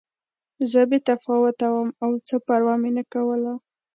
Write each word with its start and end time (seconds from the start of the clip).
زه 0.71 0.81
بې 0.89 0.99
تفاوته 1.09 1.65
وم 1.73 1.89
او 2.03 2.11
څه 2.27 2.35
پروا 2.47 2.73
مې 2.81 2.91
نه 2.97 3.03
کوله 3.13 3.53